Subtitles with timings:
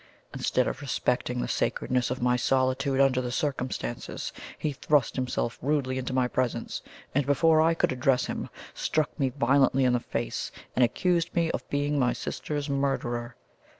[0.33, 5.99] Instead of respecting the sacredness of my solitude under the circumstances, he thrust himself rudely
[5.99, 6.81] into my presence,
[7.13, 11.51] and, before I could address him, struck me violently in the face, and accused me
[11.51, 13.35] of being my sister's murderer.